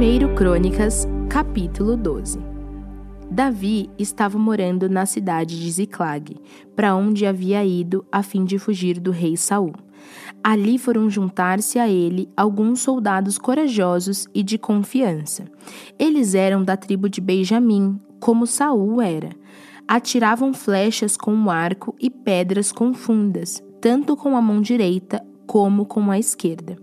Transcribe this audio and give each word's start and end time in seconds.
1 0.00 0.34
Crônicas, 0.34 1.06
capítulo 1.28 1.94
12 1.94 2.40
Davi 3.30 3.90
estava 3.98 4.38
morando 4.38 4.88
na 4.88 5.04
cidade 5.04 5.60
de 5.60 5.70
Ziclag, 5.70 6.38
para 6.74 6.96
onde 6.96 7.26
havia 7.26 7.62
ido 7.62 8.02
a 8.10 8.22
fim 8.22 8.46
de 8.46 8.58
fugir 8.58 8.98
do 8.98 9.10
rei 9.10 9.36
Saul. 9.36 9.74
Ali 10.42 10.78
foram 10.78 11.10
juntar-se 11.10 11.78
a 11.78 11.86
ele 11.86 12.30
alguns 12.34 12.80
soldados 12.80 13.36
corajosos 13.36 14.26
e 14.34 14.42
de 14.42 14.56
confiança. 14.56 15.44
Eles 15.98 16.34
eram 16.34 16.64
da 16.64 16.78
tribo 16.78 17.06
de 17.06 17.20
Benjamim, 17.20 18.00
como 18.18 18.46
Saul 18.46 19.02
era. 19.02 19.28
Atiravam 19.86 20.54
flechas 20.54 21.14
com 21.14 21.34
um 21.34 21.50
arco 21.50 21.94
e 22.00 22.08
pedras 22.08 22.72
com 22.72 22.94
fundas, 22.94 23.62
tanto 23.82 24.16
com 24.16 24.34
a 24.34 24.40
mão 24.40 24.62
direita 24.62 25.22
como 25.46 25.84
com 25.84 26.10
a 26.10 26.18
esquerda. 26.18 26.78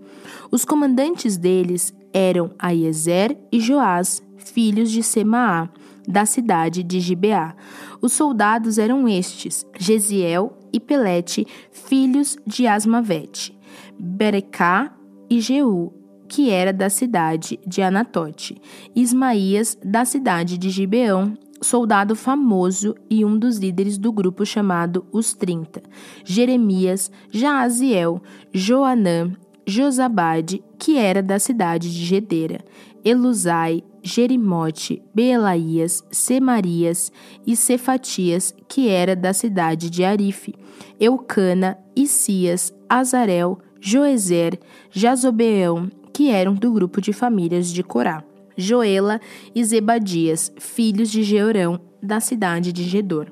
Os 0.51 0.63
comandantes 0.63 1.35
deles 1.35 1.95
eram 2.13 2.51
Aiezer 2.57 3.37
e 3.51 3.59
Joás, 3.59 4.21
filhos 4.37 4.91
de 4.91 5.03
Semaá, 5.03 5.69
da 6.07 6.25
cidade 6.25 6.83
de 6.83 6.99
Gibeá. 6.99 7.55
Os 8.01 8.13
soldados 8.13 8.77
eram 8.77 9.07
estes: 9.07 9.65
Gesiel 9.77 10.57
e 10.71 10.79
Pelete, 10.79 11.45
filhos 11.71 12.37
de 12.45 12.65
Asmavete, 12.65 13.57
Berecá 13.99 14.93
e 15.29 15.41
Jeú, 15.41 15.93
que 16.27 16.49
era 16.49 16.71
da 16.71 16.89
cidade 16.89 17.59
de 17.65 17.81
Anatote, 17.81 18.55
Ismaías, 18.95 19.77
da 19.83 20.05
cidade 20.05 20.57
de 20.57 20.69
Gibeão, 20.69 21.37
soldado 21.61 22.15
famoso 22.15 22.95
e 23.09 23.25
um 23.25 23.37
dos 23.37 23.57
líderes 23.57 23.97
do 23.97 24.11
grupo 24.11 24.45
chamado 24.45 25.05
Os 25.11 25.33
Trinta, 25.33 25.81
Jeremias, 26.23 27.11
Jaaziel, 27.31 28.21
Joanã, 28.53 29.31
Josabade, 29.67 30.63
que 30.79 30.97
era 30.97 31.21
da 31.21 31.37
cidade 31.37 31.91
de 31.93 32.05
Gedera, 32.05 32.59
Elusai, 33.03 33.83
Jerimote, 34.01 35.03
Beelaías, 35.13 36.01
Semarias 36.09 37.11
e 37.45 37.53
Cefatias, 37.53 38.55
que 38.65 38.87
era 38.87 39.13
da 39.13 39.33
cidade 39.33 39.89
de 39.89 40.05
Arife, 40.05 40.55
Eucana, 40.97 41.77
Isias, 41.93 42.73
Azarel, 42.87 43.59
Joezer, 43.81 44.57
Jazobeão, 44.89 45.91
que 46.13 46.29
eram 46.29 46.53
do 46.53 46.71
grupo 46.71 47.01
de 47.01 47.11
famílias 47.11 47.67
de 47.67 47.83
Corá, 47.83 48.23
Joela 48.55 49.19
e 49.53 49.63
Zebadias, 49.65 50.49
filhos 50.57 51.11
de 51.11 51.23
Georão, 51.23 51.79
da 52.01 52.21
cidade 52.21 52.71
de 52.71 52.83
Gedor. 52.83 53.27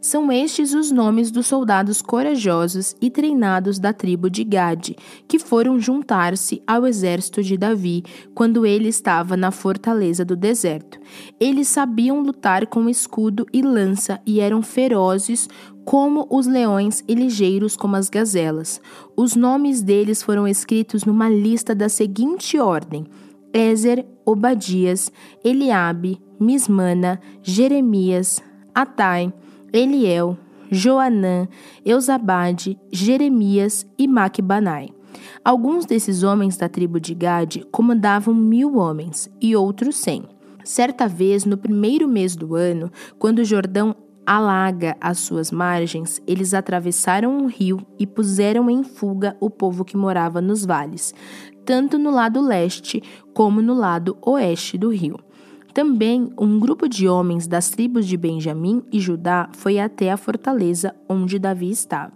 São 0.00 0.30
estes 0.30 0.74
os 0.74 0.90
nomes 0.90 1.30
dos 1.30 1.46
soldados 1.46 2.02
corajosos 2.02 2.96
e 3.00 3.10
treinados 3.10 3.78
da 3.78 3.92
tribo 3.92 4.30
de 4.30 4.44
Gade, 4.44 4.96
que 5.26 5.38
foram 5.38 5.78
juntar-se 5.78 6.62
ao 6.66 6.86
exército 6.86 7.42
de 7.42 7.56
Davi 7.56 8.04
quando 8.34 8.64
ele 8.64 8.88
estava 8.88 9.36
na 9.36 9.50
fortaleza 9.50 10.24
do 10.24 10.36
deserto. 10.36 10.98
Eles 11.38 11.68
sabiam 11.68 12.20
lutar 12.20 12.66
com 12.66 12.88
escudo 12.88 13.46
e 13.52 13.62
lança 13.62 14.20
e 14.26 14.40
eram 14.40 14.62
ferozes 14.62 15.48
como 15.84 16.26
os 16.30 16.46
leões 16.46 17.02
e 17.08 17.14
ligeiros 17.14 17.74
como 17.74 17.96
as 17.96 18.10
gazelas. 18.10 18.80
Os 19.16 19.34
nomes 19.34 19.80
deles 19.80 20.22
foram 20.22 20.46
escritos 20.46 21.04
numa 21.04 21.28
lista 21.28 21.74
da 21.74 21.88
seguinte 21.88 22.58
ordem: 22.58 23.06
Ézer, 23.54 24.04
Obadias, 24.24 25.10
Eliabe, 25.42 26.20
Mismana, 26.38 27.18
Jeremias, 27.42 28.42
Atai, 28.74 29.32
Eliel, 29.72 30.36
Joanã, 30.70 31.48
Eusabade, 31.84 32.78
Jeremias 32.92 33.86
e 33.98 34.06
Macbanai. 34.06 34.90
Alguns 35.44 35.86
desses 35.86 36.22
homens 36.22 36.56
da 36.56 36.68
tribo 36.68 37.00
de 37.00 37.14
Gade 37.14 37.66
comandavam 37.70 38.34
mil 38.34 38.76
homens 38.76 39.30
e 39.40 39.56
outros 39.56 39.96
cem. 39.96 40.24
Certa 40.64 41.08
vez, 41.08 41.44
no 41.44 41.56
primeiro 41.56 42.06
mês 42.06 42.36
do 42.36 42.54
ano, 42.54 42.90
quando 43.18 43.38
o 43.38 43.44
Jordão 43.44 43.96
alaga 44.26 44.94
as 45.00 45.18
suas 45.20 45.50
margens, 45.50 46.20
eles 46.26 46.52
atravessaram 46.52 47.34
um 47.34 47.46
rio 47.46 47.80
e 47.98 48.06
puseram 48.06 48.68
em 48.68 48.84
fuga 48.84 49.34
o 49.40 49.48
povo 49.48 49.86
que 49.86 49.96
morava 49.96 50.42
nos 50.42 50.66
vales, 50.66 51.14
tanto 51.64 51.96
no 51.96 52.10
lado 52.10 52.38
leste 52.40 53.02
como 53.32 53.62
no 53.62 53.72
lado 53.72 54.18
oeste 54.20 54.76
do 54.76 54.90
rio. 54.90 55.18
Também 55.72 56.32
um 56.38 56.58
grupo 56.58 56.88
de 56.88 57.08
homens 57.08 57.46
das 57.46 57.70
tribos 57.70 58.06
de 58.06 58.16
Benjamim 58.16 58.82
e 58.92 58.98
Judá 58.98 59.48
foi 59.52 59.78
até 59.78 60.10
a 60.10 60.16
fortaleza 60.16 60.94
onde 61.08 61.38
Davi 61.38 61.70
estava. 61.70 62.12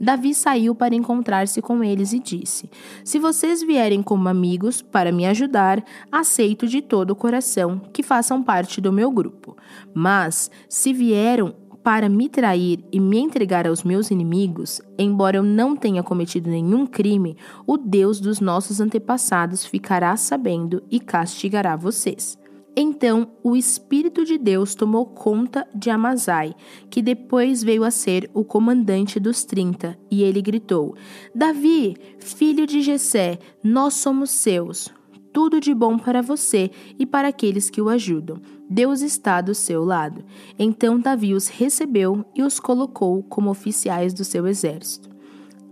Davi 0.00 0.32
saiu 0.32 0.74
para 0.74 0.94
encontrar-se 0.94 1.60
com 1.60 1.84
eles 1.84 2.12
e 2.12 2.18
disse: 2.18 2.70
Se 3.04 3.18
vocês 3.18 3.62
vierem 3.62 4.02
como 4.02 4.28
amigos 4.28 4.80
para 4.80 5.12
me 5.12 5.26
ajudar, 5.26 5.84
aceito 6.10 6.66
de 6.66 6.80
todo 6.80 7.10
o 7.10 7.16
coração 7.16 7.80
que 7.92 8.02
façam 8.02 8.42
parte 8.42 8.80
do 8.80 8.92
meu 8.92 9.10
grupo. 9.10 9.56
Mas, 9.92 10.50
se 10.68 10.92
vieram 10.92 11.54
para 11.82 12.08
me 12.08 12.28
trair 12.28 12.84
e 12.92 13.00
me 13.00 13.18
entregar 13.18 13.66
aos 13.66 13.82
meus 13.82 14.10
inimigos, 14.10 14.80
embora 14.98 15.38
eu 15.38 15.42
não 15.42 15.74
tenha 15.76 16.02
cometido 16.02 16.48
nenhum 16.48 16.86
crime, 16.86 17.36
o 17.66 17.76
Deus 17.76 18.20
dos 18.20 18.40
nossos 18.40 18.80
antepassados 18.80 19.64
ficará 19.64 20.16
sabendo 20.16 20.82
e 20.90 21.00
castigará 21.00 21.76
vocês. 21.76 22.39
Então 22.76 23.32
o 23.42 23.56
Espírito 23.56 24.24
de 24.24 24.38
Deus 24.38 24.74
tomou 24.74 25.06
conta 25.06 25.66
de 25.74 25.90
Amazai, 25.90 26.54
que 26.88 27.02
depois 27.02 27.62
veio 27.62 27.84
a 27.84 27.90
ser 27.90 28.30
o 28.32 28.44
comandante 28.44 29.18
dos 29.18 29.44
trinta, 29.44 29.98
e 30.10 30.22
ele 30.22 30.40
gritou: 30.40 30.94
Davi, 31.34 31.96
filho 32.18 32.66
de 32.66 32.80
Jessé, 32.80 33.38
nós 33.62 33.94
somos 33.94 34.30
seus. 34.30 34.88
Tudo 35.32 35.60
de 35.60 35.72
bom 35.72 35.96
para 35.96 36.22
você 36.22 36.70
e 36.98 37.06
para 37.06 37.28
aqueles 37.28 37.70
que 37.70 37.80
o 37.80 37.88
ajudam. 37.88 38.40
Deus 38.68 39.00
está 39.00 39.40
do 39.40 39.54
seu 39.54 39.84
lado. 39.84 40.24
Então 40.58 40.98
Davi 40.98 41.34
os 41.34 41.48
recebeu 41.48 42.24
e 42.34 42.42
os 42.42 42.58
colocou 42.58 43.22
como 43.22 43.50
oficiais 43.50 44.12
do 44.12 44.24
seu 44.24 44.46
exército. 44.46 45.09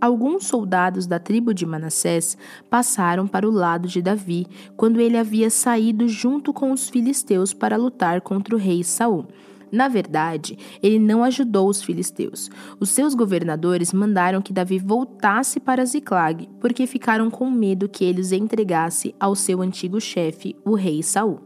Alguns 0.01 0.45
soldados 0.45 1.05
da 1.05 1.19
tribo 1.19 1.53
de 1.53 1.65
Manassés 1.65 2.37
passaram 2.69 3.27
para 3.27 3.47
o 3.47 3.51
lado 3.51 3.87
de 3.87 4.01
Davi 4.01 4.47
quando 4.77 5.01
ele 5.01 5.17
havia 5.17 5.49
saído 5.49 6.07
junto 6.07 6.53
com 6.53 6.71
os 6.71 6.87
filisteus 6.87 7.53
para 7.53 7.75
lutar 7.75 8.21
contra 8.21 8.55
o 8.55 8.57
rei 8.57 8.81
Saul. 8.81 9.27
Na 9.71 9.87
verdade, 9.87 10.57
ele 10.81 10.97
não 10.97 11.23
ajudou 11.23 11.69
os 11.69 11.83
filisteus. 11.83 12.49
Os 12.79 12.89
seus 12.89 13.13
governadores 13.13 13.93
mandaram 13.93 14.41
que 14.41 14.53
Davi 14.53 14.79
voltasse 14.79 15.59
para 15.59 15.85
Ziclag, 15.85 16.49
porque 16.59 16.87
ficaram 16.87 17.29
com 17.29 17.51
medo 17.51 17.89
que 17.89 18.05
ele 18.05 18.21
os 18.21 18.31
entregasse 18.31 19.13
ao 19.19 19.35
seu 19.35 19.61
antigo 19.61 19.99
chefe, 19.99 20.55
o 20.65 20.75
rei 20.75 21.03
Saul. 21.03 21.41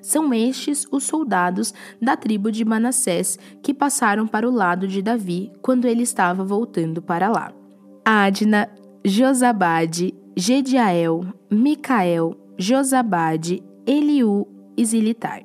São 0.00 0.32
estes 0.34 0.86
os 0.92 1.04
soldados 1.04 1.72
da 2.00 2.16
tribo 2.16 2.52
de 2.52 2.64
Manassés 2.64 3.38
que 3.62 3.72
passaram 3.72 4.26
para 4.26 4.46
o 4.46 4.52
lado 4.52 4.86
de 4.86 5.00
Davi 5.00 5.50
quando 5.62 5.86
ele 5.86 6.02
estava 6.02 6.44
voltando 6.44 7.00
para 7.00 7.28
lá. 7.28 7.63
Adna, 8.06 8.68
Josabade, 9.02 10.14
Gediael, 10.36 11.24
Micael, 11.50 12.36
Josabade, 12.58 13.62
Eliú 13.86 14.46
e 14.76 14.84
Zilitai. 14.84 15.42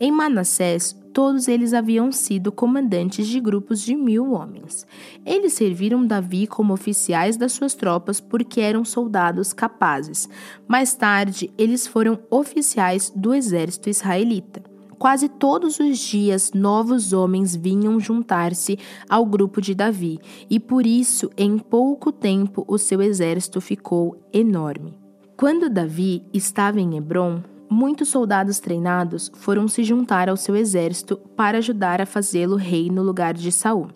Em 0.00 0.10
Manassés, 0.10 0.98
todos 1.12 1.46
eles 1.46 1.74
haviam 1.74 2.10
sido 2.10 2.50
comandantes 2.50 3.28
de 3.28 3.38
grupos 3.38 3.82
de 3.82 3.94
mil 3.94 4.32
homens. 4.32 4.86
Eles 5.26 5.52
serviram 5.52 6.06
Davi 6.06 6.46
como 6.46 6.72
oficiais 6.72 7.36
das 7.36 7.52
suas 7.52 7.74
tropas 7.74 8.18
porque 8.18 8.62
eram 8.62 8.82
soldados 8.82 9.52
capazes. 9.52 10.26
Mais 10.66 10.94
tarde, 10.94 11.52
eles 11.58 11.86
foram 11.86 12.18
oficiais 12.30 13.12
do 13.14 13.34
exército 13.34 13.90
israelita. 13.90 14.73
Quase 14.98 15.28
todos 15.28 15.78
os 15.78 15.98
dias 15.98 16.52
novos 16.52 17.12
homens 17.12 17.54
vinham 17.54 17.98
juntar-se 18.00 18.78
ao 19.08 19.24
grupo 19.26 19.60
de 19.60 19.74
Davi, 19.74 20.18
e 20.48 20.58
por 20.58 20.86
isso, 20.86 21.30
em 21.36 21.58
pouco 21.58 22.12
tempo, 22.12 22.64
o 22.66 22.78
seu 22.78 23.02
exército 23.02 23.60
ficou 23.60 24.16
enorme. 24.32 24.94
Quando 25.36 25.68
Davi 25.68 26.22
estava 26.32 26.80
em 26.80 26.96
Hebron, 26.96 27.42
muitos 27.70 28.08
soldados 28.08 28.60
treinados 28.60 29.30
foram 29.34 29.66
se 29.68 29.82
juntar 29.82 30.28
ao 30.28 30.36
seu 30.36 30.56
exército 30.56 31.16
para 31.36 31.58
ajudar 31.58 32.00
a 32.00 32.06
fazê-lo 32.06 32.56
rei 32.56 32.90
no 32.90 33.02
lugar 33.02 33.34
de 33.34 33.50
Saul 33.50 33.88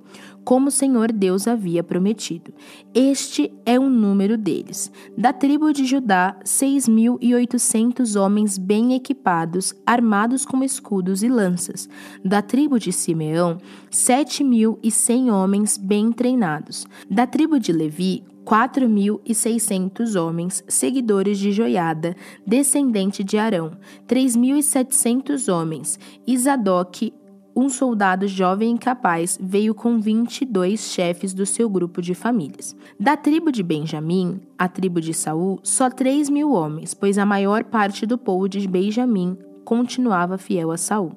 como 0.49 0.69
o 0.69 0.71
Senhor 0.71 1.13
Deus 1.13 1.47
havia 1.47 1.85
prometido. 1.85 2.55
Este 2.95 3.53
é 3.67 3.79
o 3.79 3.91
número 3.91 4.39
deles. 4.39 4.91
Da 5.15 5.31
tribo 5.31 5.75
de 5.75 5.85
Judá, 5.85 6.39
seis 6.43 6.89
mil 6.89 7.19
e 7.21 7.35
oitocentos 7.35 8.17
homens 8.17 8.57
bem 8.57 8.95
equipados, 8.95 9.75
armados 9.85 10.47
com 10.47 10.65
escudos 10.65 11.23
e 11.23 11.29
lanças. 11.29 11.87
Da 12.25 12.41
tribo 12.41 12.79
de 12.79 12.95
Simeão, 12.95 13.59
sete 13.91 14.43
mil 14.43 14.79
e 14.83 14.91
cem 14.91 15.31
homens 15.31 15.77
bem 15.77 16.11
treinados. 16.11 16.87
Da 17.11 17.27
tribo 17.27 17.61
de 17.61 17.71
Levi, 17.71 18.25
quatro 18.49 18.89
mil 18.89 19.21
e 19.27 19.35
seiscentos 19.35 20.15
homens, 20.15 20.65
seguidores 20.67 21.39
de 21.39 21.53
Joiada, 21.53 22.17
descendente 22.47 23.23
de 23.23 23.37
Arão, 23.37 23.73
três 24.07 24.35
mil 24.35 24.57
e 24.57 24.63
setecentos 24.63 25.49
homens, 25.49 26.01
Isadoc, 26.27 27.13
um 27.55 27.69
soldado 27.69 28.27
jovem 28.27 28.75
e 28.75 28.79
capaz 28.79 29.39
veio 29.39 29.75
com 29.75 30.01
22 30.01 30.81
chefes 30.81 31.35
do 31.35 31.45
seu 31.45 31.69
grupo 31.69 32.01
de 32.01 32.15
famílias. 32.15 32.75
Da 32.99 33.19
tribo 33.19 33.53
de 33.53 33.63
Benjamim, 33.63 34.41
a 34.57 34.67
tribo 34.67 34.99
de 34.99 35.13
Saul, 35.13 35.61
só 35.63 35.91
3 35.91 36.31
mil 36.31 36.53
homens, 36.53 36.95
pois 36.95 37.19
a 37.19 37.27
maior 37.27 37.65
parte 37.65 38.07
do 38.07 38.17
povo 38.17 38.49
de 38.49 38.67
Benjamim 38.67 39.37
continuava 39.63 40.39
fiel 40.39 40.71
a 40.71 40.79
Saul. 40.79 41.13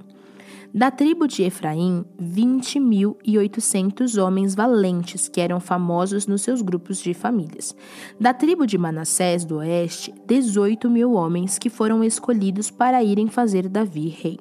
Da 0.73 0.89
tribo 0.89 1.27
de 1.27 1.43
Efraim, 1.43 2.05
20.800 2.17 4.23
homens 4.23 4.55
valentes 4.55 5.27
que 5.27 5.41
eram 5.41 5.59
famosos 5.59 6.27
nos 6.27 6.43
seus 6.43 6.61
grupos 6.61 6.99
de 6.99 7.13
famílias. 7.13 7.75
Da 8.17 8.33
tribo 8.33 8.65
de 8.65 8.77
Manassés 8.77 9.43
do 9.43 9.57
oeste, 9.57 10.13
18 10.25 10.89
mil 10.89 11.11
homens 11.11 11.59
que 11.59 11.69
foram 11.69 12.01
escolhidos 12.01 12.71
para 12.71 13.03
irem 13.03 13.27
fazer 13.27 13.67
Davi 13.67 14.07
rei. 14.07 14.39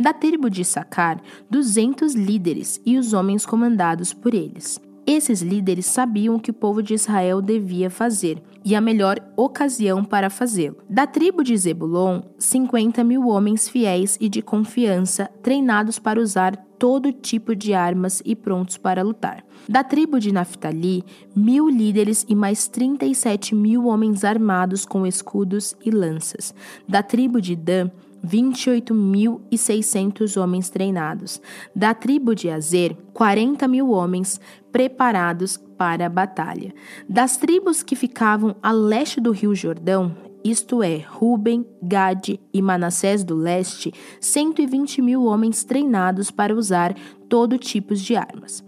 Da 0.00 0.14
tribo 0.14 0.48
de 0.48 0.64
Sacar, 0.64 1.20
200 1.50 2.14
líderes 2.14 2.80
e 2.86 2.96
os 2.96 3.12
homens 3.12 3.44
comandados 3.44 4.14
por 4.14 4.32
eles. 4.32 4.80
Esses 5.10 5.40
líderes 5.40 5.86
sabiam 5.86 6.34
o 6.34 6.38
que 6.38 6.50
o 6.50 6.54
povo 6.54 6.82
de 6.82 6.92
Israel 6.92 7.40
devia 7.40 7.88
fazer 7.88 8.42
e 8.62 8.74
a 8.74 8.80
melhor 8.80 9.18
ocasião 9.34 10.04
para 10.04 10.28
fazê-lo. 10.28 10.76
Da 10.86 11.06
tribo 11.06 11.42
de 11.42 11.56
Zebulon, 11.56 12.20
50 12.38 13.02
mil 13.04 13.26
homens 13.26 13.70
fiéis 13.70 14.18
e 14.20 14.28
de 14.28 14.42
confiança, 14.42 15.30
treinados 15.42 15.98
para 15.98 16.20
usar 16.20 16.54
todo 16.78 17.10
tipo 17.10 17.56
de 17.56 17.72
armas 17.72 18.20
e 18.22 18.36
prontos 18.36 18.76
para 18.76 19.02
lutar. 19.02 19.42
Da 19.66 19.82
tribo 19.82 20.20
de 20.20 20.30
Naphtali, 20.30 21.02
mil 21.34 21.70
líderes 21.70 22.26
e 22.28 22.34
mais 22.34 22.68
37 22.68 23.54
mil 23.54 23.86
homens 23.86 24.24
armados 24.24 24.84
com 24.84 25.06
escudos 25.06 25.74
e 25.82 25.90
lanças. 25.90 26.54
Da 26.86 27.02
tribo 27.02 27.40
de 27.40 27.56
Dan, 27.56 27.90
28.600 28.24 30.40
homens 30.40 30.70
treinados. 30.70 31.42
Da 31.74 31.92
tribo 31.94 32.32
de 32.34 32.50
Azer, 32.50 32.96
40 33.12 33.66
mil 33.68 33.90
homens 33.90 34.40
preparados 34.70 35.56
para 35.76 36.06
a 36.06 36.10
batalha. 36.10 36.72
Das 37.08 37.36
tribos 37.36 37.82
que 37.82 37.96
ficavam 37.96 38.56
a 38.62 38.72
leste 38.72 39.20
do 39.20 39.30
rio 39.30 39.54
Jordão, 39.54 40.16
isto 40.44 40.82
é, 40.82 40.98
Ruben, 40.98 41.66
Gade 41.82 42.40
e 42.52 42.60
Manassés 42.62 43.24
do 43.24 43.36
leste, 43.36 43.92
120 44.20 45.02
mil 45.02 45.24
homens 45.24 45.64
treinados 45.64 46.30
para 46.30 46.54
usar 46.54 46.94
todo 47.28 47.58
tipo 47.58 47.94
de 47.94 48.16
armas. 48.16 48.64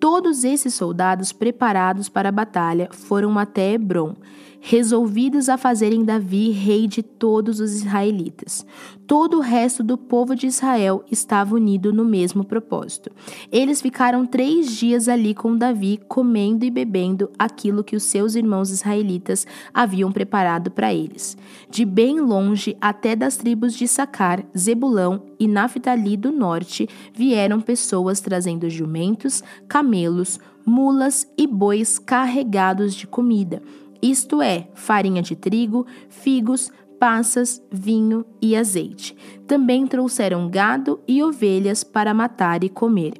Todos 0.00 0.42
esses 0.42 0.74
soldados 0.74 1.32
preparados 1.32 2.08
para 2.08 2.30
a 2.30 2.32
batalha 2.32 2.88
foram 2.90 3.38
até 3.38 3.74
Hebron 3.74 4.16
resolvidos 4.64 5.48
a 5.48 5.58
fazerem 5.58 6.04
Davi 6.04 6.52
rei 6.52 6.86
de 6.86 7.02
todos 7.02 7.58
os 7.58 7.72
israelitas. 7.72 8.64
Todo 9.08 9.38
o 9.38 9.40
resto 9.40 9.82
do 9.82 9.98
povo 9.98 10.36
de 10.36 10.46
Israel 10.46 11.04
estava 11.10 11.56
unido 11.56 11.92
no 11.92 12.04
mesmo 12.04 12.44
propósito. 12.44 13.10
Eles 13.50 13.82
ficaram 13.82 14.24
três 14.24 14.70
dias 14.76 15.08
ali 15.08 15.34
com 15.34 15.58
Davi, 15.58 16.00
comendo 16.06 16.64
e 16.64 16.70
bebendo 16.70 17.28
aquilo 17.36 17.82
que 17.82 17.96
os 17.96 18.04
seus 18.04 18.36
irmãos 18.36 18.70
israelitas 18.70 19.44
haviam 19.74 20.12
preparado 20.12 20.70
para 20.70 20.94
eles. 20.94 21.36
De 21.68 21.84
bem 21.84 22.20
longe, 22.20 22.76
até 22.80 23.16
das 23.16 23.36
tribos 23.36 23.74
de 23.74 23.88
Sacar, 23.88 24.44
Zebulão 24.56 25.24
e 25.40 25.48
Naphtali 25.48 26.16
do 26.16 26.30
norte, 26.30 26.88
vieram 27.12 27.60
pessoas 27.60 28.20
trazendo 28.20 28.70
jumentos, 28.70 29.42
camelos, 29.66 30.38
mulas 30.64 31.26
e 31.36 31.48
bois 31.48 31.98
carregados 31.98 32.94
de 32.94 33.08
comida 33.08 33.60
isto 34.02 34.42
é, 34.42 34.68
farinha 34.74 35.22
de 35.22 35.36
trigo, 35.36 35.86
figos, 36.08 36.70
passas, 36.98 37.62
vinho 37.70 38.24
e 38.40 38.56
azeite. 38.56 39.16
Também 39.46 39.86
trouxeram 39.86 40.48
gado 40.48 41.00
e 41.06 41.22
ovelhas 41.22 41.84
para 41.84 42.12
matar 42.12 42.64
e 42.64 42.68
comer. 42.68 43.14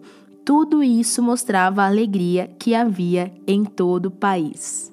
Tudo 0.44 0.82
isso 0.82 1.23
mostrava 1.23 1.82
a 1.82 1.87
alegria 1.87 2.50
que 2.58 2.75
havia 2.75 3.32
em 3.46 3.64
todo 3.64 4.06
o 4.06 4.11
país. 4.11 4.93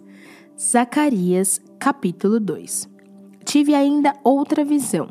Zacarias, 0.60 1.60
capítulo 1.80 2.40
2 2.40 2.90
Tive 3.50 3.74
ainda 3.74 4.14
outra 4.24 4.64
visão. 4.64 5.10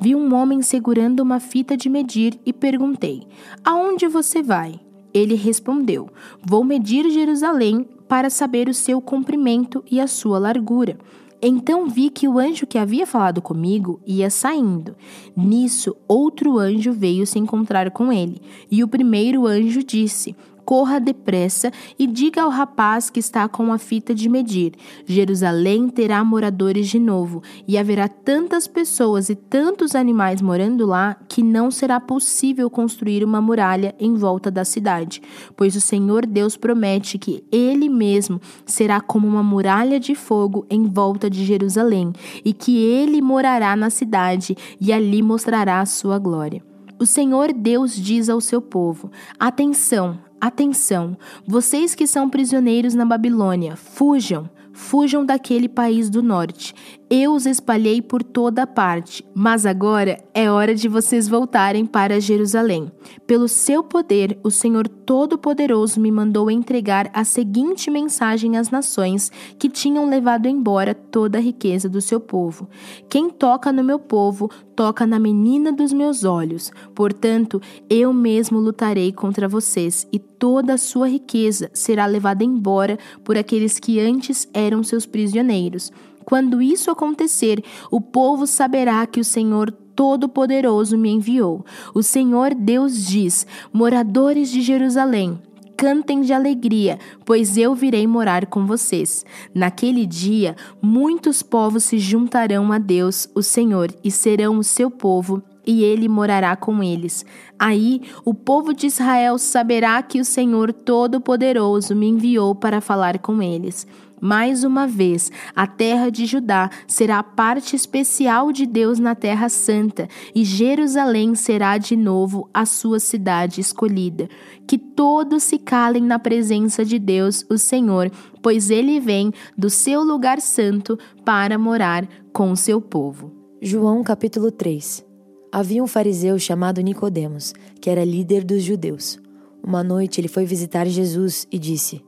Vi 0.00 0.14
um 0.14 0.32
homem 0.32 0.62
segurando 0.62 1.20
uma 1.20 1.40
fita 1.40 1.76
de 1.76 1.88
medir 1.88 2.38
e 2.46 2.52
perguntei: 2.52 3.26
Aonde 3.64 4.06
você 4.06 4.42
vai? 4.42 4.78
Ele 5.12 5.34
respondeu: 5.34 6.08
Vou 6.40 6.62
medir 6.62 7.10
Jerusalém 7.10 7.88
para 8.10 8.28
saber 8.28 8.68
o 8.68 8.74
seu 8.74 9.00
comprimento 9.00 9.84
e 9.88 10.00
a 10.00 10.08
sua 10.08 10.36
largura. 10.36 10.98
Então 11.40 11.88
vi 11.88 12.10
que 12.10 12.26
o 12.26 12.40
anjo 12.40 12.66
que 12.66 12.76
havia 12.76 13.06
falado 13.06 13.40
comigo 13.40 14.00
ia 14.04 14.28
saindo. 14.28 14.96
Nisso, 15.36 15.94
outro 16.08 16.58
anjo 16.58 16.92
veio 16.92 17.24
se 17.24 17.38
encontrar 17.38 17.92
com 17.92 18.12
ele. 18.12 18.42
E 18.68 18.82
o 18.82 18.88
primeiro 18.88 19.46
anjo 19.46 19.84
disse: 19.84 20.34
corra 20.64 21.00
depressa 21.00 21.72
e 21.98 22.06
diga 22.06 22.42
ao 22.42 22.50
rapaz 22.50 23.10
que 23.10 23.20
está 23.20 23.48
com 23.48 23.72
a 23.72 23.78
fita 23.78 24.14
de 24.14 24.28
medir: 24.28 24.74
Jerusalém 25.04 25.88
terá 25.88 26.22
moradores 26.22 26.88
de 26.88 26.98
novo, 26.98 27.42
e 27.66 27.76
haverá 27.76 28.08
tantas 28.08 28.66
pessoas 28.66 29.28
e 29.28 29.34
tantos 29.34 29.94
animais 29.94 30.40
morando 30.40 30.86
lá 30.86 31.16
que 31.28 31.42
não 31.42 31.70
será 31.70 31.98
possível 31.98 32.70
construir 32.70 33.24
uma 33.24 33.40
muralha 33.40 33.94
em 33.98 34.14
volta 34.14 34.50
da 34.50 34.64
cidade, 34.64 35.22
pois 35.56 35.74
o 35.74 35.80
Senhor 35.80 36.26
Deus 36.26 36.56
promete 36.56 37.18
que 37.18 37.44
ele 37.50 37.88
mesmo 37.88 38.40
será 38.64 39.00
como 39.00 39.26
uma 39.26 39.42
muralha 39.42 39.98
de 39.98 40.14
fogo 40.14 40.66
em 40.70 40.86
volta 40.86 41.28
de 41.28 41.44
Jerusalém, 41.44 42.12
e 42.44 42.52
que 42.52 42.76
ele 42.78 43.20
morará 43.22 43.74
na 43.74 43.90
cidade 43.90 44.56
e 44.80 44.92
ali 44.92 45.22
mostrará 45.22 45.80
a 45.80 45.86
sua 45.86 46.18
glória. 46.18 46.62
O 46.98 47.06
Senhor 47.06 47.52
Deus 47.54 47.96
diz 47.96 48.28
ao 48.28 48.42
seu 48.42 48.60
povo: 48.60 49.10
Atenção, 49.38 50.18
Atenção, 50.40 51.18
vocês 51.46 51.94
que 51.94 52.06
são 52.06 52.30
prisioneiros 52.30 52.94
na 52.94 53.04
Babilônia, 53.04 53.76
fujam, 53.76 54.48
fujam 54.72 55.24
daquele 55.24 55.68
país 55.68 56.08
do 56.08 56.22
norte. 56.22 56.74
Eu 57.12 57.34
os 57.34 57.44
espalhei 57.44 58.00
por 58.00 58.22
toda 58.22 58.68
parte, 58.68 59.26
mas 59.34 59.66
agora 59.66 60.16
é 60.32 60.48
hora 60.48 60.76
de 60.76 60.86
vocês 60.86 61.26
voltarem 61.26 61.84
para 61.84 62.20
Jerusalém. 62.20 62.88
Pelo 63.26 63.48
seu 63.48 63.82
poder, 63.82 64.38
o 64.44 64.50
Senhor 64.50 64.86
Todo-Poderoso 64.86 65.98
me 65.98 66.08
mandou 66.12 66.48
entregar 66.48 67.10
a 67.12 67.24
seguinte 67.24 67.90
mensagem 67.90 68.56
às 68.56 68.70
nações 68.70 69.32
que 69.58 69.68
tinham 69.68 70.08
levado 70.08 70.46
embora 70.46 70.94
toda 70.94 71.38
a 71.38 71.40
riqueza 71.40 71.88
do 71.88 72.00
seu 72.00 72.20
povo: 72.20 72.68
Quem 73.08 73.28
toca 73.28 73.72
no 73.72 73.82
meu 73.82 73.98
povo, 73.98 74.48
toca 74.76 75.04
na 75.04 75.18
menina 75.18 75.72
dos 75.72 75.92
meus 75.92 76.22
olhos. 76.22 76.70
Portanto, 76.94 77.60
eu 77.88 78.12
mesmo 78.12 78.60
lutarei 78.60 79.10
contra 79.10 79.48
vocês 79.48 80.06
e 80.12 80.18
toda 80.20 80.74
a 80.74 80.78
sua 80.78 81.08
riqueza 81.08 81.72
será 81.74 82.06
levada 82.06 82.44
embora 82.44 82.96
por 83.24 83.36
aqueles 83.36 83.80
que 83.80 83.98
antes 83.98 84.48
eram 84.54 84.84
seus 84.84 85.06
prisioneiros. 85.06 85.90
Quando 86.24 86.62
isso 86.62 86.90
acontecer, 86.90 87.62
o 87.90 88.00
povo 88.00 88.46
saberá 88.46 89.06
que 89.06 89.20
o 89.20 89.24
Senhor 89.24 89.70
Todo-Poderoso 89.94 90.96
me 90.96 91.10
enviou. 91.10 91.64
O 91.94 92.02
Senhor 92.02 92.54
Deus 92.54 93.06
diz: 93.06 93.46
Moradores 93.72 94.50
de 94.50 94.62
Jerusalém, 94.62 95.38
cantem 95.80 96.20
de 96.20 96.32
alegria, 96.32 96.98
pois 97.24 97.56
eu 97.56 97.74
virei 97.74 98.06
morar 98.06 98.46
com 98.46 98.66
vocês. 98.66 99.24
Naquele 99.54 100.04
dia, 100.04 100.54
muitos 100.82 101.42
povos 101.42 101.84
se 101.84 101.98
juntarão 101.98 102.70
a 102.70 102.78
Deus, 102.78 103.28
o 103.34 103.42
Senhor, 103.42 103.90
e 104.04 104.10
serão 104.10 104.58
o 104.58 104.64
seu 104.64 104.90
povo, 104.90 105.42
e 105.66 105.82
ele 105.82 106.08
morará 106.08 106.54
com 106.54 106.82
eles. 106.82 107.24
Aí 107.58 108.02
o 108.24 108.34
povo 108.34 108.74
de 108.74 108.86
Israel 108.86 109.38
saberá 109.38 110.02
que 110.02 110.20
o 110.20 110.24
Senhor 110.24 110.72
Todo-Poderoso 110.72 111.94
me 111.96 112.08
enviou 112.08 112.54
para 112.54 112.80
falar 112.80 113.18
com 113.18 113.42
eles. 113.42 113.86
Mais 114.20 114.64
uma 114.64 114.86
vez, 114.86 115.32
a 115.56 115.66
terra 115.66 116.10
de 116.10 116.26
Judá 116.26 116.70
será 116.86 117.22
parte 117.22 117.74
especial 117.74 118.52
de 118.52 118.66
Deus 118.66 118.98
na 118.98 119.14
Terra 119.14 119.48
Santa, 119.48 120.08
e 120.34 120.44
Jerusalém 120.44 121.34
será 121.34 121.78
de 121.78 121.96
novo 121.96 122.48
a 122.52 122.66
sua 122.66 123.00
cidade 123.00 123.60
escolhida. 123.60 124.28
Que 124.66 124.76
todos 124.76 125.42
se 125.42 125.58
calem 125.58 126.02
na 126.02 126.18
presença 126.18 126.84
de 126.84 126.98
Deus, 126.98 127.44
o 127.48 127.56
Senhor, 127.56 128.10
pois 128.42 128.70
ele 128.70 129.00
vem 129.00 129.32
do 129.56 129.70
seu 129.70 130.02
lugar 130.02 130.40
santo 130.40 130.98
para 131.24 131.58
morar 131.58 132.06
com 132.32 132.50
o 132.50 132.56
seu 132.56 132.80
povo. 132.80 133.32
João 133.62 134.02
capítulo 134.02 134.50
3 134.50 135.08
Havia 135.52 135.82
um 135.82 135.86
fariseu 135.86 136.38
chamado 136.38 136.80
Nicodemos, 136.80 137.52
que 137.80 137.90
era 137.90 138.04
líder 138.04 138.44
dos 138.44 138.62
judeus. 138.62 139.18
Uma 139.62 139.82
noite 139.82 140.20
ele 140.20 140.28
foi 140.28 140.44
visitar 140.44 140.86
Jesus 140.86 141.46
e 141.50 141.58
disse: 141.58 142.04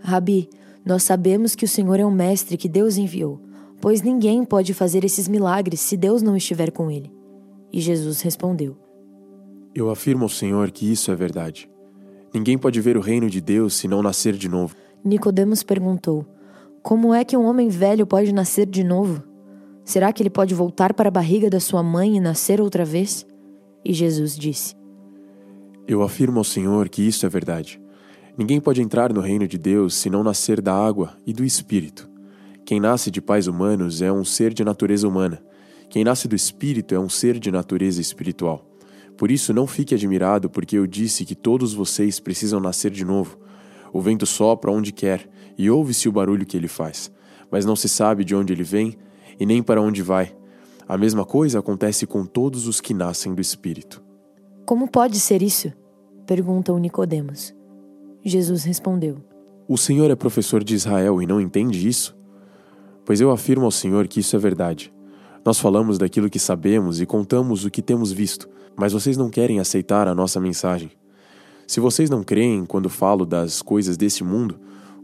Rabi, 0.00 0.48
nós 0.84 1.02
sabemos 1.02 1.54
que 1.54 1.64
o 1.64 1.68
Senhor 1.68 2.00
é 2.00 2.06
um 2.06 2.10
mestre 2.10 2.56
que 2.56 2.68
Deus 2.68 2.96
enviou, 2.96 3.40
pois 3.80 4.02
ninguém 4.02 4.44
pode 4.44 4.72
fazer 4.74 5.04
esses 5.04 5.28
milagres 5.28 5.80
se 5.80 5.96
Deus 5.96 6.22
não 6.22 6.36
estiver 6.36 6.70
com 6.70 6.90
ele. 6.90 7.12
E 7.72 7.80
Jesus 7.80 8.20
respondeu: 8.20 8.76
Eu 9.74 9.90
afirmo 9.90 10.24
ao 10.24 10.28
Senhor 10.28 10.70
que 10.70 10.90
isso 10.90 11.10
é 11.10 11.14
verdade. 11.14 11.70
Ninguém 12.32 12.56
pode 12.56 12.80
ver 12.80 12.96
o 12.96 13.00
reino 13.00 13.28
de 13.28 13.40
Deus 13.40 13.74
se 13.74 13.88
não 13.88 14.02
nascer 14.02 14.34
de 14.34 14.48
novo. 14.48 14.74
Nicodemos 15.04 15.62
perguntou: 15.62 16.24
Como 16.82 17.14
é 17.14 17.24
que 17.24 17.36
um 17.36 17.44
homem 17.44 17.68
velho 17.68 18.06
pode 18.06 18.32
nascer 18.32 18.66
de 18.66 18.84
novo? 18.84 19.22
Será 19.84 20.12
que 20.12 20.22
ele 20.22 20.30
pode 20.30 20.54
voltar 20.54 20.94
para 20.94 21.08
a 21.08 21.10
barriga 21.10 21.50
da 21.50 21.58
sua 21.58 21.82
mãe 21.82 22.16
e 22.16 22.20
nascer 22.20 22.60
outra 22.60 22.84
vez? 22.84 23.26
E 23.84 23.92
Jesus 23.92 24.36
disse: 24.36 24.74
Eu 25.86 26.02
afirmo 26.02 26.38
ao 26.38 26.44
Senhor 26.44 26.88
que 26.88 27.02
isso 27.06 27.26
é 27.26 27.28
verdade. 27.28 27.79
Ninguém 28.40 28.58
pode 28.58 28.80
entrar 28.80 29.12
no 29.12 29.20
reino 29.20 29.46
de 29.46 29.58
Deus 29.58 29.94
se 29.94 30.08
não 30.08 30.24
nascer 30.24 30.62
da 30.62 30.74
água 30.74 31.12
e 31.26 31.32
do 31.34 31.44
Espírito. 31.44 32.08
Quem 32.64 32.80
nasce 32.80 33.10
de 33.10 33.20
pais 33.20 33.46
humanos 33.46 34.00
é 34.00 34.10
um 34.10 34.24
ser 34.24 34.54
de 34.54 34.64
natureza 34.64 35.06
humana. 35.06 35.42
Quem 35.90 36.04
nasce 36.04 36.26
do 36.26 36.34
Espírito 36.34 36.94
é 36.94 36.98
um 36.98 37.10
ser 37.10 37.38
de 37.38 37.50
natureza 37.50 38.00
espiritual. 38.00 38.64
Por 39.14 39.30
isso, 39.30 39.52
não 39.52 39.66
fique 39.66 39.94
admirado, 39.94 40.48
porque 40.48 40.78
eu 40.78 40.86
disse 40.86 41.26
que 41.26 41.34
todos 41.34 41.74
vocês 41.74 42.18
precisam 42.18 42.60
nascer 42.60 42.90
de 42.90 43.04
novo. 43.04 43.38
O 43.92 44.00
vento 44.00 44.24
sopra 44.24 44.72
onde 44.72 44.90
quer 44.90 45.28
e 45.58 45.68
ouve-se 45.68 46.08
o 46.08 46.12
barulho 46.12 46.46
que 46.46 46.56
ele 46.56 46.66
faz, 46.66 47.12
mas 47.50 47.66
não 47.66 47.76
se 47.76 47.90
sabe 47.90 48.24
de 48.24 48.34
onde 48.34 48.54
ele 48.54 48.64
vem 48.64 48.96
e 49.38 49.44
nem 49.44 49.62
para 49.62 49.82
onde 49.82 50.00
vai. 50.00 50.34
A 50.88 50.96
mesma 50.96 51.26
coisa 51.26 51.58
acontece 51.58 52.06
com 52.06 52.24
todos 52.24 52.66
os 52.66 52.80
que 52.80 52.94
nascem 52.94 53.34
do 53.34 53.42
Espírito. 53.42 54.02
Como 54.64 54.88
pode 54.88 55.20
ser 55.20 55.42
isso? 55.42 55.70
perguntou 56.24 56.78
Nicodemos. 56.78 57.59
Jesus 58.24 58.64
respondeu: 58.64 59.16
O 59.66 59.78
Senhor 59.78 60.10
é 60.10 60.14
professor 60.14 60.62
de 60.62 60.74
Israel 60.74 61.22
e 61.22 61.26
não 61.26 61.40
entende 61.40 61.88
isso? 61.88 62.16
Pois 63.04 63.20
eu 63.20 63.30
afirmo 63.30 63.64
ao 63.64 63.70
Senhor 63.70 64.06
que 64.06 64.20
isso 64.20 64.36
é 64.36 64.38
verdade. 64.38 64.92
Nós 65.44 65.58
falamos 65.58 65.96
daquilo 65.96 66.28
que 66.28 66.38
sabemos 66.38 67.00
e 67.00 67.06
contamos 67.06 67.64
o 67.64 67.70
que 67.70 67.80
temos 67.80 68.12
visto, 68.12 68.48
mas 68.76 68.92
vocês 68.92 69.16
não 69.16 69.30
querem 69.30 69.58
aceitar 69.58 70.06
a 70.06 70.14
nossa 70.14 70.38
mensagem. 70.38 70.90
Se 71.66 71.80
vocês 71.80 72.10
não 72.10 72.22
creem 72.22 72.66
quando 72.66 72.90
falo 72.90 73.24
das 73.24 73.62
coisas 73.62 73.96
desse 73.96 74.22
mundo, 74.22 74.58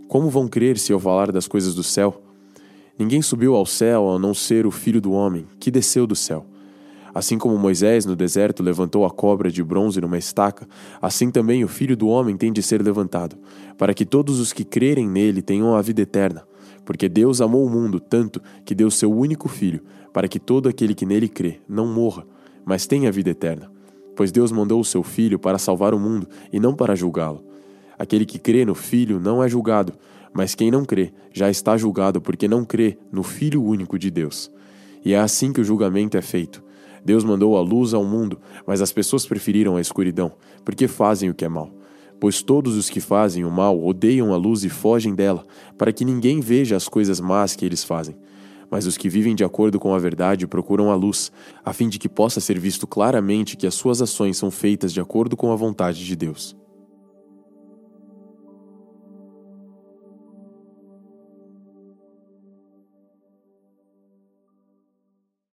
como 0.09 0.29
vão 0.29 0.47
crer 0.47 0.79
se 0.79 0.93
eu 0.93 1.01
falar 1.01 1.33
das 1.33 1.49
coisas 1.49 1.75
do 1.75 1.83
céu? 1.83 2.23
Ninguém 2.99 3.23
subiu 3.23 3.55
ao 3.55 3.65
céu 3.65 4.11
a 4.11 4.19
não 4.19 4.35
ser 4.35 4.67
o 4.67 4.71
Filho 4.71 5.01
do 5.01 5.13
Homem, 5.13 5.47
que 5.59 5.71
desceu 5.71 6.07
do 6.07 6.15
céu. 6.15 6.47
Assim 7.17 7.39
como 7.39 7.57
Moisés 7.57 8.05
no 8.05 8.15
deserto 8.15 8.63
levantou 8.63 9.07
a 9.07 9.11
cobra 9.11 9.51
de 9.51 9.65
bronze 9.65 9.99
numa 10.03 10.19
estaca, 10.19 10.69
assim 11.01 11.31
também 11.31 11.65
o 11.65 11.69
Filho 11.69 11.97
do 11.97 12.09
Homem 12.09 12.37
tem 12.37 12.53
de 12.53 12.63
ser 12.63 12.83
levantado, 12.83 13.39
para 13.79 13.95
que 13.95 14.05
todos 14.05 14.39
os 14.39 14.53
que 14.53 14.67
crerem 14.67 15.09
nele 15.09 15.41
tenham 15.41 15.75
a 15.75 15.81
vida 15.81 16.03
eterna. 16.03 16.47
Porque 16.85 17.09
Deus 17.09 17.41
amou 17.41 17.65
o 17.65 17.71
mundo 17.71 17.99
tanto 17.99 18.39
que 18.67 18.75
deu 18.75 18.91
seu 18.91 19.11
único 19.11 19.49
Filho, 19.49 19.81
para 20.13 20.29
que 20.29 20.39
todo 20.39 20.69
aquele 20.69 20.95
que 20.95 21.07
nele 21.07 21.27
crê 21.27 21.59
não 21.67 21.87
morra, 21.87 22.27
mas 22.67 22.87
tenha 22.87 23.09
a 23.09 23.13
vida 23.13 23.31
eterna. 23.31 23.73
Pois 24.15 24.31
Deus 24.31 24.53
mandou 24.53 24.79
o 24.79 24.85
seu 24.85 25.03
Filho 25.03 25.39
para 25.39 25.57
salvar 25.57 25.95
o 25.95 25.99
mundo 25.99 26.29
e 26.53 26.61
não 26.61 26.75
para 26.75 26.95
julgá-lo. 26.95 27.43
Aquele 27.99 28.27
que 28.27 28.39
crê 28.39 28.63
no 28.67 28.75
Filho 28.75 29.19
não 29.19 29.43
é 29.43 29.49
julgado, 29.49 29.95
mas 30.35 30.55
quem 30.55 30.71
não 30.71 30.85
crê 30.85 31.15
já 31.33 31.49
está 31.49 31.79
julgado 31.79 32.21
porque 32.21 32.47
não 32.47 32.63
crê 32.63 32.99
no 33.11 33.23
Filho 33.23 33.65
único 33.65 33.99
de 33.99 34.11
Deus. 34.11 34.53
E 35.03 35.15
é 35.15 35.19
assim 35.19 35.51
que 35.51 35.63
o 35.63 35.65
julgamento 35.65 36.19
é 36.19 36.21
feito. 36.21 36.66
Deus 37.07 37.23
mandou 37.23 37.57
a 37.57 37.61
luz 37.61 37.95
ao 37.95 38.05
mundo, 38.05 38.41
mas 38.67 38.83
as 38.83 38.93
pessoas 38.93 39.25
preferiram 39.25 39.77
a 39.77 39.81
escuridão, 39.81 40.33
porque 40.65 40.89
fazem 40.89 41.31
o 41.31 41.35
que 41.35 41.45
é 41.45 41.49
mal. 41.49 41.71
Pois 42.19 42.43
todos 42.43 42.75
os 42.77 42.91
que 42.91 43.01
fazem 43.01 43.45
o 43.45 43.51
mal 43.51 43.81
odeiam 43.81 44.35
a 44.35 44.37
luz 44.37 44.65
e 44.65 44.69
fogem 44.69 45.15
dela, 45.15 45.45
para 45.79 45.93
que 45.93 46.05
ninguém 46.05 46.41
veja 46.41 46.75
as 46.75 46.89
coisas 46.89 47.21
más 47.21 47.55
que 47.55 47.65
eles 47.65 47.85
fazem. 47.85 48.17
Mas 48.69 48.87
os 48.87 48.97
que 48.97 49.09
vivem 49.09 49.37
de 49.37 49.45
acordo 49.45 49.79
com 49.79 49.95
a 49.95 49.99
verdade 50.01 50.49
procuram 50.49 50.91
a 50.91 50.97
luz, 50.97 51.31
a 51.65 51.73
fim 51.73 51.89
de 51.89 52.01
que 52.01 52.09
possa 52.09 52.41
ser 52.41 52.59
visto 52.59 52.89
claramente 52.89 53.57
que 53.57 53.69
as 53.69 53.75
suas 53.75 54.03
ações 54.03 54.37
são 54.37 54.51
feitas 54.51 54.93
de 54.93 55.01
acordo 55.01 55.37
com 55.37 55.53
a 55.53 55.57
vontade 55.57 56.05
de 56.05 56.17
Deus. 56.17 56.56